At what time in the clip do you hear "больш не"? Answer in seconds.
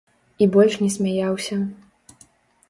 0.55-0.89